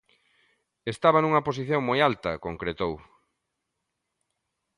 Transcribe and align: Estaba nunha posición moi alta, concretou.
Estaba 0.93 1.19
nunha 1.21 1.45
posición 1.47 1.81
moi 1.89 1.99
alta, 2.09 2.41
concretou. 2.45 2.93